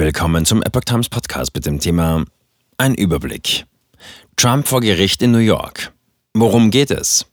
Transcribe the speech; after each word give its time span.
Willkommen 0.00 0.46
zum 0.46 0.62
Epoch 0.62 0.84
Times 0.84 1.10
Podcast 1.10 1.54
mit 1.54 1.66
dem 1.66 1.78
Thema 1.78 2.24
Ein 2.78 2.94
Überblick. 2.94 3.66
Trump 4.34 4.66
vor 4.66 4.80
Gericht 4.80 5.20
in 5.20 5.30
New 5.30 5.36
York. 5.36 5.92
Worum 6.32 6.70
geht 6.70 6.90
es? 6.90 7.26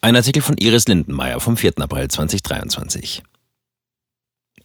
Ein 0.00 0.16
Artikel 0.16 0.40
von 0.40 0.56
Iris 0.56 0.88
Lindenmeier 0.88 1.38
vom 1.38 1.58
4. 1.58 1.74
April 1.76 2.08
2023. 2.08 3.22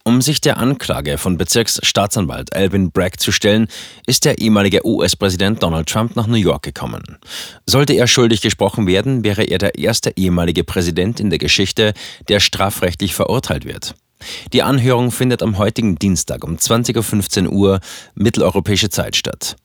Um 0.02 0.22
sich 0.22 0.40
der 0.40 0.56
Anklage 0.56 1.18
von 1.18 1.36
Bezirksstaatsanwalt 1.36 2.56
Alvin 2.56 2.90
Bragg 2.90 3.20
zu 3.20 3.32
stellen, 3.32 3.68
ist 4.06 4.24
der 4.24 4.38
ehemalige 4.38 4.86
US-Präsident 4.86 5.62
Donald 5.62 5.90
Trump 5.90 6.16
nach 6.16 6.26
New 6.26 6.36
York 6.36 6.62
gekommen. 6.62 7.18
Sollte 7.66 7.92
er 7.92 8.06
schuldig 8.06 8.40
gesprochen 8.40 8.86
werden, 8.86 9.24
wäre 9.24 9.42
er 9.42 9.58
der 9.58 9.76
erste 9.76 10.16
ehemalige 10.16 10.64
Präsident 10.64 11.20
in 11.20 11.28
der 11.28 11.38
Geschichte, 11.38 11.92
der 12.28 12.40
strafrechtlich 12.40 13.14
verurteilt 13.14 13.66
wird. 13.66 13.94
Die 14.52 14.62
Anhörung 14.62 15.10
findet 15.10 15.42
am 15.42 15.58
heutigen 15.58 15.96
Dienstag 15.96 16.44
um 16.44 16.56
20.15 16.56 17.48
Uhr 17.48 17.80
mitteleuropäische 18.14 18.90
Zeit 18.90 19.16
statt. 19.16 19.56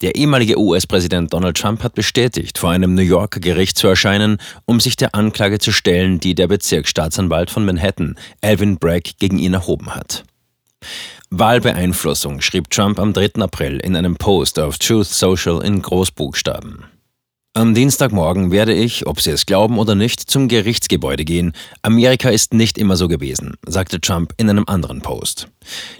Der 0.00 0.16
ehemalige 0.16 0.58
US-Präsident 0.58 1.32
Donald 1.32 1.56
Trump 1.56 1.82
hat 1.82 1.94
bestätigt, 1.94 2.58
vor 2.58 2.70
einem 2.70 2.94
New 2.94 3.02
Yorker 3.02 3.40
Gericht 3.40 3.78
zu 3.78 3.86
erscheinen, 3.86 4.38
um 4.66 4.80
sich 4.80 4.96
der 4.96 5.14
Anklage 5.14 5.58
zu 5.58 5.72
stellen, 5.72 6.20
die 6.20 6.34
der 6.34 6.48
Bezirksstaatsanwalt 6.48 7.50
von 7.50 7.64
Manhattan, 7.64 8.16
Alvin 8.42 8.78
Bragg, 8.78 9.12
gegen 9.18 9.38
ihn 9.38 9.54
erhoben 9.54 9.94
hat. 9.94 10.24
Wahlbeeinflussung 11.30 12.40
schrieb 12.40 12.70
Trump 12.70 12.98
am 12.98 13.12
3. 13.12 13.40
April 13.40 13.78
in 13.78 13.96
einem 13.96 14.16
Post 14.16 14.58
auf 14.58 14.78
Truth 14.78 15.06
Social 15.06 15.64
in 15.64 15.80
Großbuchstaben. 15.80 16.84
Am 17.56 17.72
Dienstagmorgen 17.72 18.50
werde 18.50 18.74
ich, 18.74 19.06
ob 19.06 19.20
Sie 19.20 19.30
es 19.30 19.46
glauben 19.46 19.78
oder 19.78 19.94
nicht, 19.94 20.18
zum 20.18 20.48
Gerichtsgebäude 20.48 21.24
gehen. 21.24 21.52
Amerika 21.82 22.30
ist 22.30 22.52
nicht 22.52 22.76
immer 22.76 22.96
so 22.96 23.06
gewesen, 23.06 23.54
sagte 23.64 24.00
Trump 24.00 24.34
in 24.38 24.50
einem 24.50 24.64
anderen 24.66 25.02
Post. 25.02 25.46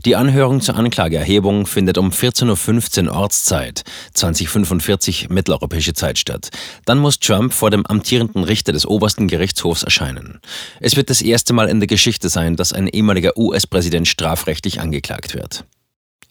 Die 0.05 0.17
Anhörung 0.17 0.61
zur 0.61 0.75
Anklageerhebung 0.75 1.67
findet 1.67 1.97
um 1.97 2.11
14.15 2.11 3.07
Uhr 3.07 3.15
Ortszeit, 3.15 3.85
2045 4.15 5.29
mitteleuropäische 5.31 5.95
Zeit 5.95 6.19
statt. 6.19 6.49
Dann 6.87 6.99
muss 6.99 7.21
Trump 7.21 7.53
vor 7.53 7.71
dem 7.71 7.87
amtierenden 7.87 8.43
Richter 8.43 8.73
des 8.73 8.85
obersten 8.85 9.29
Gerichtshofs 9.29 9.85
erscheinen. 9.85 10.41
Es 10.81 10.97
wird 10.97 11.09
das 11.09 11.23
erste 11.23 11.53
Mal 11.53 11.69
in 11.69 11.79
der 11.79 11.87
Geschichte 11.87 12.31
sein, 12.31 12.57
dass 12.57 12.73
ein 12.73 12.89
ehemaliger 12.89 13.39
US-Präsident 13.39 14.09
strafrechtlich 14.09 14.81
angeklagt 14.81 15.35
wird. 15.35 15.65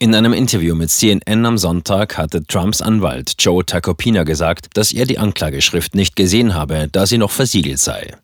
In 0.00 0.14
einem 0.14 0.32
Interview 0.32 0.74
mit 0.74 0.90
CNN 0.90 1.46
am 1.46 1.56
Sonntag 1.56 2.18
hatte 2.18 2.44
Trumps 2.44 2.82
Anwalt 2.82 3.34
Joe 3.38 3.64
Tacopina 3.64 4.24
gesagt, 4.24 4.68
dass 4.74 4.92
er 4.92 5.06
die 5.06 5.18
Anklageschrift 5.18 5.94
nicht 5.94 6.16
gesehen 6.16 6.54
habe, 6.54 6.88
da 6.90 7.06
sie 7.06 7.16
noch 7.16 7.30
versiegelt 7.30 7.78
sei. 7.78 8.14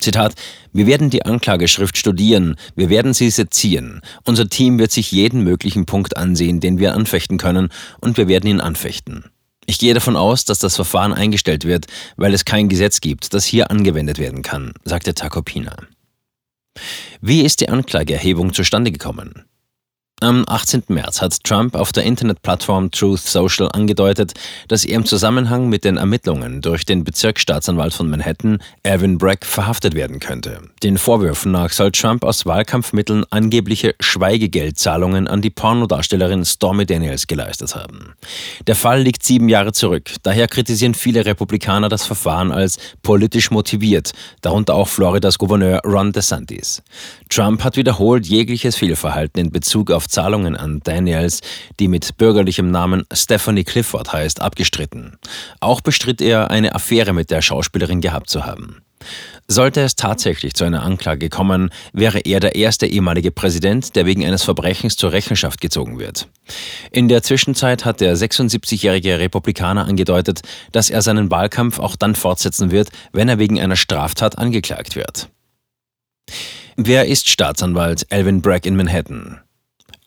Zitat, 0.00 0.34
wir 0.72 0.86
werden 0.86 1.10
die 1.10 1.26
Anklageschrift 1.26 1.98
studieren, 1.98 2.56
wir 2.76 2.88
werden 2.88 3.12
sie 3.12 3.28
sezieren. 3.30 4.00
Unser 4.24 4.48
Team 4.48 4.78
wird 4.78 4.90
sich 4.90 5.12
jeden 5.12 5.42
möglichen 5.42 5.84
Punkt 5.84 6.16
ansehen, 6.16 6.60
den 6.60 6.78
wir 6.78 6.94
anfechten 6.94 7.36
können, 7.36 7.68
und 8.00 8.16
wir 8.16 8.28
werden 8.28 8.48
ihn 8.48 8.60
anfechten. 8.60 9.24
Ich 9.66 9.78
gehe 9.78 9.92
davon 9.92 10.16
aus, 10.16 10.46
dass 10.46 10.60
das 10.60 10.76
Verfahren 10.76 11.12
eingestellt 11.12 11.66
wird, 11.66 11.86
weil 12.16 12.32
es 12.32 12.46
kein 12.46 12.70
Gesetz 12.70 13.02
gibt, 13.02 13.34
das 13.34 13.44
hier 13.44 13.70
angewendet 13.70 14.18
werden 14.18 14.42
kann, 14.42 14.72
sagte 14.84 15.12
Tacopina. 15.12 15.76
Wie 17.20 17.42
ist 17.42 17.60
die 17.60 17.68
Anklageerhebung 17.68 18.54
zustande 18.54 18.92
gekommen? 18.92 19.44
Am 20.20 20.44
18. 20.48 20.82
März 20.88 21.22
hat 21.22 21.44
Trump 21.44 21.76
auf 21.76 21.92
der 21.92 22.02
Internetplattform 22.02 22.90
Truth 22.90 23.20
Social 23.20 23.68
angedeutet, 23.70 24.34
dass 24.66 24.84
er 24.84 24.96
im 24.96 25.06
Zusammenhang 25.06 25.68
mit 25.68 25.84
den 25.84 25.96
Ermittlungen 25.96 26.60
durch 26.60 26.84
den 26.84 27.04
Bezirksstaatsanwalt 27.04 27.94
von 27.94 28.10
Manhattan, 28.10 28.58
Evan 28.82 29.18
Bragg, 29.18 29.46
verhaftet 29.46 29.94
werden 29.94 30.18
könnte. 30.18 30.60
Den 30.82 30.98
Vorwürfen 30.98 31.52
nach 31.52 31.70
soll 31.70 31.92
Trump 31.92 32.24
aus 32.24 32.46
Wahlkampfmitteln 32.46 33.26
angebliche 33.30 33.94
Schweigegeldzahlungen 34.00 35.28
an 35.28 35.40
die 35.40 35.50
Pornodarstellerin 35.50 36.44
Stormy 36.44 36.84
Daniels 36.84 37.28
geleistet 37.28 37.76
haben. 37.76 38.14
Der 38.66 38.74
Fall 38.74 39.02
liegt 39.02 39.22
sieben 39.22 39.48
Jahre 39.48 39.72
zurück. 39.72 40.10
Daher 40.24 40.48
kritisieren 40.48 40.94
viele 40.94 41.26
Republikaner 41.26 41.88
das 41.88 42.04
Verfahren 42.04 42.50
als 42.50 42.78
politisch 43.02 43.52
motiviert, 43.52 44.10
darunter 44.42 44.74
auch 44.74 44.88
Floridas 44.88 45.38
Gouverneur 45.38 45.80
Ron 45.84 46.10
DeSantis. 46.10 46.82
Trump 47.28 47.62
hat 47.62 47.76
wiederholt 47.76 48.26
jegliches 48.26 48.74
Fehlverhalten 48.74 49.40
in 49.40 49.52
Bezug 49.52 49.92
auf 49.92 50.07
Zahlungen 50.08 50.56
an 50.56 50.80
Daniels, 50.82 51.40
die 51.78 51.88
mit 51.88 52.16
bürgerlichem 52.16 52.70
Namen 52.70 53.04
Stephanie 53.12 53.64
Clifford 53.64 54.12
heißt, 54.12 54.40
abgestritten. 54.40 55.18
Auch 55.60 55.80
bestritt 55.80 56.20
er, 56.20 56.50
eine 56.50 56.74
Affäre 56.74 57.12
mit 57.12 57.30
der 57.30 57.42
Schauspielerin 57.42 58.00
gehabt 58.00 58.30
zu 58.30 58.44
haben. 58.44 58.82
Sollte 59.46 59.80
es 59.80 59.96
tatsächlich 59.96 60.52
zu 60.52 60.64
einer 60.64 60.82
Anklage 60.82 61.30
kommen, 61.30 61.70
wäre 61.94 62.20
er 62.20 62.38
der 62.38 62.54
erste 62.54 62.86
ehemalige 62.86 63.30
Präsident, 63.30 63.96
der 63.96 64.04
wegen 64.04 64.24
eines 64.24 64.42
Verbrechens 64.42 64.96
zur 64.96 65.12
Rechenschaft 65.12 65.60
gezogen 65.62 65.98
wird. 65.98 66.28
In 66.90 67.08
der 67.08 67.22
Zwischenzeit 67.22 67.86
hat 67.86 68.02
der 68.02 68.14
76-jährige 68.14 69.18
Republikaner 69.18 69.86
angedeutet, 69.86 70.42
dass 70.72 70.90
er 70.90 71.00
seinen 71.00 71.30
Wahlkampf 71.30 71.78
auch 71.78 71.96
dann 71.96 72.14
fortsetzen 72.14 72.70
wird, 72.70 72.90
wenn 73.12 73.28
er 73.28 73.38
wegen 73.38 73.58
einer 73.58 73.76
Straftat 73.76 74.36
angeklagt 74.36 74.96
wird. 74.96 75.30
Wer 76.76 77.06
ist 77.06 77.28
Staatsanwalt 77.28 78.06
Alvin 78.10 78.42
Bragg 78.42 78.68
in 78.68 78.76
Manhattan? 78.76 79.40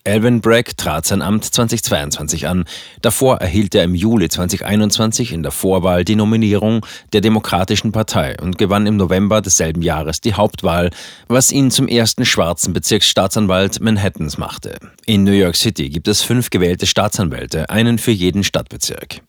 Alvin 0.04 0.40
Bragg 0.40 0.76
trat 0.76 1.06
sein 1.06 1.22
Amt 1.22 1.44
2022 1.44 2.48
an. 2.48 2.64
Davor 3.02 3.36
erhielt 3.36 3.72
er 3.76 3.84
im 3.84 3.94
Juli 3.94 4.28
2021 4.28 5.32
in 5.32 5.44
der 5.44 5.52
Vorwahl 5.52 6.04
die 6.04 6.16
Nominierung 6.16 6.84
der 7.12 7.20
Demokratischen 7.20 7.92
Partei 7.92 8.36
und 8.42 8.58
gewann 8.58 8.88
im 8.88 8.96
November 8.96 9.40
desselben 9.40 9.80
Jahres 9.80 10.20
die 10.20 10.34
Hauptwahl, 10.34 10.90
was 11.28 11.52
ihn 11.52 11.70
zum 11.70 11.86
ersten 11.86 12.24
schwarzen 12.24 12.72
Bezirksstaatsanwalt 12.72 13.80
Manhattans 13.80 14.38
machte. 14.38 14.76
In 15.06 15.22
New 15.22 15.30
York 15.30 15.54
City 15.54 15.88
gibt 15.88 16.08
es 16.08 16.22
fünf 16.22 16.50
gewählte 16.50 16.86
Staatsanwälte, 16.86 17.70
einen 17.70 17.98
für 17.98 18.10
jeden 18.10 18.42
Stadtbezirk. 18.42 19.20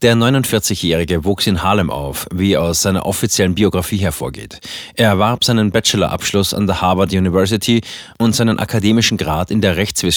Der 0.00 0.14
49-Jährige 0.14 1.24
wuchs 1.24 1.46
in 1.46 1.62
Harlem 1.62 1.90
auf, 1.90 2.26
wie 2.32 2.56
aus 2.56 2.80
seiner 2.80 3.04
offiziellen 3.04 3.54
Biografie 3.54 3.98
hervorgeht. 3.98 4.60
Er 4.94 5.08
erwarb 5.08 5.44
seinen 5.44 5.70
Bachelorabschluss 5.70 6.54
an 6.54 6.66
der 6.66 6.80
Harvard 6.80 7.12
University 7.12 7.82
und 8.18 8.34
seinen 8.34 8.58
akademischen 8.58 9.18
Grad 9.18 9.50
in 9.50 9.60
der 9.60 9.76
Rechtswissenschaft 9.76 10.13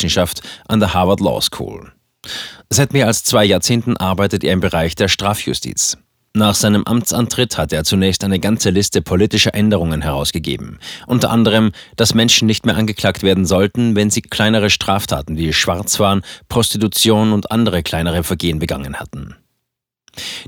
an 0.67 0.79
der 0.79 0.93
Harvard 0.93 1.19
Law 1.19 1.41
School. 1.41 1.91
Seit 2.69 2.93
mehr 2.93 3.07
als 3.07 3.23
zwei 3.23 3.45
Jahrzehnten 3.45 3.97
arbeitet 3.97 4.43
er 4.43 4.53
im 4.53 4.59
Bereich 4.59 4.95
der 4.95 5.07
Strafjustiz. 5.07 5.97
Nach 6.33 6.53
seinem 6.53 6.83
Amtsantritt 6.83 7.57
hat 7.57 7.73
er 7.73 7.83
zunächst 7.83 8.23
eine 8.23 8.39
ganze 8.39 8.69
Liste 8.69 9.01
politischer 9.01 9.55
Änderungen 9.55 10.03
herausgegeben. 10.03 10.77
Unter 11.07 11.31
anderem, 11.31 11.71
dass 11.95 12.13
Menschen 12.13 12.45
nicht 12.45 12.65
mehr 12.65 12.75
angeklagt 12.75 13.23
werden 13.23 13.45
sollten, 13.45 13.95
wenn 13.95 14.11
sie 14.11 14.21
kleinere 14.21 14.69
Straftaten 14.69 15.37
wie 15.37 15.51
Schwarzfahren, 15.51 16.21
Prostitution 16.47 17.33
und 17.33 17.49
andere 17.49 17.81
kleinere 17.81 18.23
Vergehen 18.23 18.59
begangen 18.59 18.99
hatten. 18.99 19.35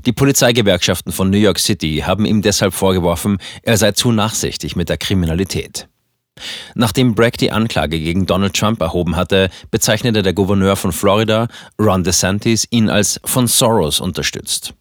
Die 0.06 0.12
Polizeigewerkschaften 0.12 1.12
von 1.12 1.30
New 1.30 1.38
York 1.38 1.58
City 1.58 2.04
haben 2.06 2.24
ihm 2.24 2.42
deshalb 2.42 2.74
vorgeworfen, 2.74 3.38
er 3.62 3.76
sei 3.76 3.90
zu 3.92 4.12
nachsichtig 4.12 4.76
mit 4.76 4.88
der 4.88 4.98
Kriminalität. 4.98 5.88
Nachdem 6.74 7.14
Bragg 7.14 7.38
die 7.38 7.52
Anklage 7.52 7.98
gegen 7.98 8.26
Donald 8.26 8.54
Trump 8.54 8.80
erhoben 8.80 9.16
hatte, 9.16 9.50
bezeichnete 9.70 10.22
der 10.22 10.32
Gouverneur 10.32 10.76
von 10.76 10.92
Florida, 10.92 11.48
Ron 11.78 12.04
DeSantis, 12.04 12.66
ihn 12.70 12.88
als 12.88 13.20
von 13.24 13.46
Soros 13.46 14.00
unterstützt. 14.00 14.74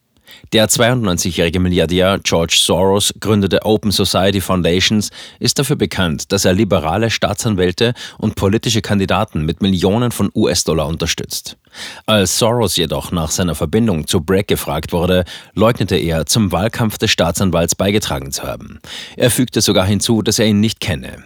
Der 0.53 0.67
92-jährige 0.67 1.59
Milliardär 1.59 2.19
George 2.23 2.57
Soros 2.59 3.13
gründete 3.19 3.65
Open 3.65 3.91
Society 3.91 4.41
Foundations, 4.41 5.11
ist 5.39 5.59
dafür 5.59 5.75
bekannt, 5.75 6.31
dass 6.31 6.45
er 6.45 6.53
liberale 6.53 7.09
Staatsanwälte 7.11 7.93
und 8.17 8.35
politische 8.35 8.81
Kandidaten 8.81 9.45
mit 9.45 9.61
Millionen 9.61 10.11
von 10.11 10.31
US-Dollar 10.33 10.87
unterstützt. 10.87 11.57
Als 12.05 12.39
Soros 12.39 12.77
jedoch 12.77 13.11
nach 13.11 13.31
seiner 13.31 13.55
Verbindung 13.55 14.07
zu 14.07 14.21
Bragg 14.21 14.47
gefragt 14.47 14.91
wurde, 14.91 15.23
leugnete 15.53 15.97
er, 15.97 16.25
zum 16.25 16.51
Wahlkampf 16.51 16.97
des 16.97 17.11
Staatsanwalts 17.11 17.75
beigetragen 17.75 18.31
zu 18.31 18.43
haben. 18.43 18.79
Er 19.17 19.29
fügte 19.29 19.61
sogar 19.61 19.85
hinzu, 19.85 20.21
dass 20.21 20.39
er 20.39 20.47
ihn 20.47 20.59
nicht 20.59 20.79
kenne. 20.79 21.23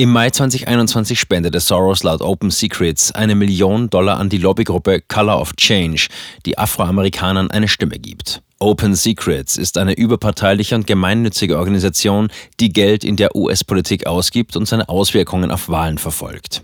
Im 0.00 0.12
Mai 0.12 0.30
2021 0.30 1.20
spendete 1.20 1.60
Soros 1.60 2.04
laut 2.04 2.22
Open 2.22 2.50
Secrets 2.50 3.12
eine 3.12 3.34
Million 3.34 3.90
Dollar 3.90 4.18
an 4.18 4.30
die 4.30 4.38
Lobbygruppe 4.38 5.02
Color 5.06 5.38
of 5.38 5.54
Change, 5.56 6.06
die 6.46 6.56
Afroamerikanern 6.56 7.50
eine 7.50 7.68
Stimme 7.68 7.98
gibt. 7.98 8.40
Open 8.60 8.94
Secrets 8.94 9.58
ist 9.58 9.76
eine 9.76 9.92
überparteiliche 9.92 10.74
und 10.74 10.86
gemeinnützige 10.86 11.58
Organisation, 11.58 12.28
die 12.60 12.72
Geld 12.72 13.04
in 13.04 13.16
der 13.16 13.36
US-Politik 13.36 14.06
ausgibt 14.06 14.56
und 14.56 14.64
seine 14.64 14.88
Auswirkungen 14.88 15.50
auf 15.50 15.68
Wahlen 15.68 15.98
verfolgt. 15.98 16.62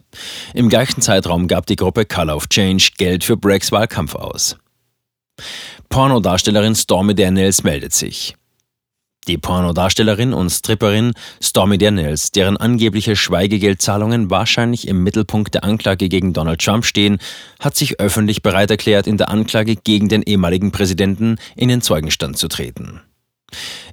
Im 0.54 0.70
gleichen 0.70 1.02
Zeitraum 1.02 1.46
gab 1.46 1.66
die 1.66 1.76
Gruppe 1.76 2.06
Color 2.06 2.36
of 2.36 2.48
Change 2.48 2.92
Geld 2.96 3.22
für 3.22 3.36
Braggs 3.36 3.70
Wahlkampf 3.70 4.14
aus. 4.14 4.56
Pornodarstellerin 5.90 6.74
Stormy 6.74 7.14
Daniels 7.14 7.64
meldet 7.64 7.92
sich. 7.92 8.34
Die 9.26 9.38
Pornodarstellerin 9.38 10.32
und 10.32 10.50
Stripperin 10.50 11.12
Stormy 11.42 11.78
Daniels, 11.78 12.30
deren 12.30 12.56
angebliche 12.56 13.16
Schweigegeldzahlungen 13.16 14.30
wahrscheinlich 14.30 14.86
im 14.86 15.02
Mittelpunkt 15.02 15.54
der 15.54 15.64
Anklage 15.64 16.08
gegen 16.08 16.32
Donald 16.32 16.60
Trump 16.60 16.84
stehen, 16.84 17.18
hat 17.58 17.74
sich 17.74 17.98
öffentlich 17.98 18.42
bereit 18.42 18.70
erklärt, 18.70 19.06
in 19.06 19.16
der 19.16 19.28
Anklage 19.28 19.74
gegen 19.74 20.08
den 20.08 20.22
ehemaligen 20.22 20.70
Präsidenten 20.70 21.38
in 21.56 21.68
den 21.68 21.82
Zeugenstand 21.82 22.38
zu 22.38 22.46
treten. 22.46 23.00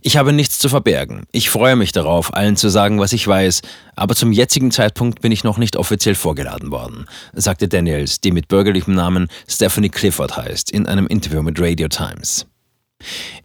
Ich 0.02 0.18
habe 0.18 0.34
nichts 0.34 0.60
zu 0.60 0.70
verbergen. 0.70 1.26
Ich 1.32 1.50
freue 1.50 1.76
mich 1.76 1.92
darauf, 1.92 2.34
allen 2.34 2.58
zu 2.58 2.70
sagen, 2.70 3.00
was 3.00 3.14
ich 3.14 3.28
weiß, 3.28 3.62
aber 3.96 4.16
zum 4.16 4.32
jetzigen 4.32 4.72
Zeitpunkt 4.72 5.22
bin 5.22 5.32
ich 5.32 5.44
noch 5.44 5.58
nicht 5.58 5.78
offiziell 5.78 6.16
vorgeladen 6.16 6.72
worden, 6.72 7.06
sagte 7.34 7.68
Daniels, 7.68 8.20
die 8.20 8.32
mit 8.32 8.48
bürgerlichem 8.48 8.94
Namen 8.94 9.28
Stephanie 9.48 9.90
Clifford 9.90 10.36
heißt, 10.36 10.72
in 10.72 10.88
einem 10.88 11.08
Interview 11.08 11.42
mit 11.42 11.60
Radio 11.60 11.88
Times. 11.88 12.46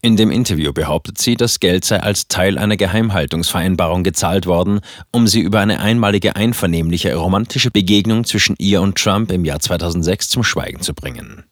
In 0.00 0.16
dem 0.16 0.30
Interview 0.30 0.72
behauptet 0.72 1.18
sie, 1.18 1.36
das 1.36 1.60
Geld 1.60 1.84
sei 1.84 2.00
als 2.00 2.28
Teil 2.28 2.58
einer 2.58 2.76
Geheimhaltungsvereinbarung 2.76 4.04
gezahlt 4.04 4.46
worden, 4.46 4.80
um 5.12 5.26
sie 5.26 5.40
über 5.40 5.60
eine 5.60 5.80
einmalige 5.80 6.36
einvernehmliche 6.36 7.14
romantische 7.14 7.70
Begegnung 7.70 8.24
zwischen 8.24 8.56
ihr 8.58 8.80
und 8.80 8.96
Trump 8.96 9.32
im 9.32 9.44
Jahr 9.44 9.60
2006 9.60 10.28
zum 10.28 10.44
Schweigen 10.44 10.80
zu 10.80 10.94
bringen. 10.94 11.44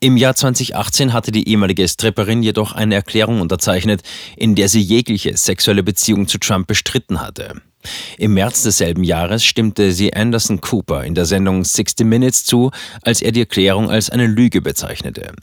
Im 0.00 0.16
Jahr 0.16 0.34
2018 0.34 1.12
hatte 1.12 1.30
die 1.30 1.48
ehemalige 1.48 1.86
Stripperin 1.86 2.42
jedoch 2.42 2.72
eine 2.72 2.96
Erklärung 2.96 3.40
unterzeichnet, 3.40 4.02
in 4.36 4.56
der 4.56 4.68
sie 4.68 4.80
jegliche 4.80 5.36
sexuelle 5.36 5.84
Beziehung 5.84 6.26
zu 6.26 6.38
Trump 6.38 6.66
bestritten 6.66 7.20
hatte. 7.20 7.62
Im 8.18 8.34
März 8.34 8.62
desselben 8.62 9.04
Jahres 9.04 9.44
stimmte 9.44 9.92
sie 9.92 10.12
Anderson 10.12 10.60
Cooper 10.60 11.04
in 11.04 11.14
der 11.14 11.24
Sendung 11.24 11.64
60 11.64 12.04
Minutes 12.04 12.44
zu, 12.44 12.72
als 13.02 13.22
er 13.22 13.30
die 13.30 13.40
Erklärung 13.40 13.90
als 13.90 14.10
eine 14.10 14.26
Lüge 14.26 14.60
bezeichnete. 14.60 15.34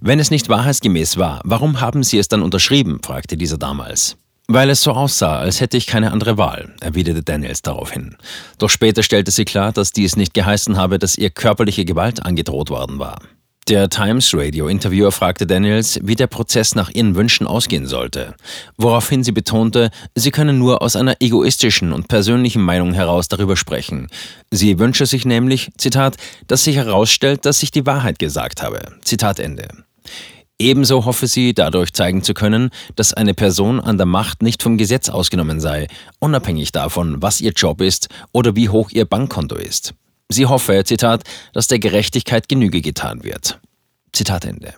Wenn 0.00 0.20
es 0.20 0.30
nicht 0.30 0.48
wahrheitsgemäß 0.48 1.16
war, 1.16 1.40
warum 1.44 1.80
haben 1.80 2.02
Sie 2.02 2.18
es 2.18 2.28
dann 2.28 2.42
unterschrieben? 2.42 3.00
fragte 3.02 3.36
dieser 3.36 3.58
damals. 3.58 4.16
Weil 4.46 4.68
es 4.68 4.82
so 4.82 4.92
aussah, 4.92 5.38
als 5.38 5.60
hätte 5.60 5.78
ich 5.78 5.86
keine 5.86 6.12
andere 6.12 6.36
Wahl, 6.36 6.74
erwiderte 6.80 7.22
Daniels 7.22 7.62
daraufhin. 7.62 8.16
Doch 8.58 8.68
später 8.68 9.02
stellte 9.02 9.30
sie 9.30 9.46
klar, 9.46 9.72
dass 9.72 9.92
dies 9.92 10.16
nicht 10.16 10.34
geheißen 10.34 10.76
habe, 10.76 10.98
dass 10.98 11.16
ihr 11.16 11.30
körperliche 11.30 11.86
Gewalt 11.86 12.24
angedroht 12.26 12.68
worden 12.68 12.98
war. 12.98 13.20
Der 13.66 13.88
Times 13.88 14.34
Radio 14.34 14.68
Interviewer 14.68 15.10
fragte 15.10 15.46
Daniels, 15.46 15.98
wie 16.02 16.16
der 16.16 16.26
Prozess 16.26 16.74
nach 16.74 16.90
ihren 16.90 17.14
Wünschen 17.14 17.46
ausgehen 17.46 17.86
sollte, 17.86 18.34
woraufhin 18.76 19.24
sie 19.24 19.32
betonte, 19.32 19.90
sie 20.14 20.30
könne 20.30 20.52
nur 20.52 20.82
aus 20.82 20.96
einer 20.96 21.16
egoistischen 21.20 21.94
und 21.94 22.06
persönlichen 22.06 22.60
Meinung 22.60 22.92
heraus 22.92 23.28
darüber 23.28 23.56
sprechen. 23.56 24.08
Sie 24.50 24.78
wünsche 24.78 25.06
sich 25.06 25.24
nämlich, 25.24 25.70
Zitat, 25.78 26.18
dass 26.46 26.64
sich 26.64 26.76
herausstellt, 26.76 27.46
dass 27.46 27.62
ich 27.62 27.70
die 27.70 27.86
Wahrheit 27.86 28.18
gesagt 28.18 28.62
habe. 28.62 28.82
Zitat 29.02 29.38
Ende. 29.38 29.68
Ebenso 30.58 31.06
hoffe 31.06 31.26
sie, 31.26 31.54
dadurch 31.54 31.94
zeigen 31.94 32.22
zu 32.22 32.34
können, 32.34 32.68
dass 32.96 33.14
eine 33.14 33.32
Person 33.32 33.80
an 33.80 33.96
der 33.96 34.04
Macht 34.04 34.42
nicht 34.42 34.62
vom 34.62 34.76
Gesetz 34.76 35.08
ausgenommen 35.08 35.60
sei, 35.60 35.88
unabhängig 36.18 36.72
davon, 36.72 37.22
was 37.22 37.40
ihr 37.40 37.52
Job 37.52 37.80
ist 37.80 38.08
oder 38.30 38.56
wie 38.56 38.68
hoch 38.68 38.90
ihr 38.90 39.06
Bankkonto 39.06 39.56
ist. 39.56 39.94
Sie 40.28 40.46
hoffe, 40.46 40.84
Zitat, 40.84 41.24
dass 41.52 41.68
der 41.68 41.78
Gerechtigkeit 41.78 42.48
Genüge 42.48 42.80
getan 42.80 43.24
wird. 43.24 43.60
Zitat 44.12 44.44
Ende. 44.44 44.74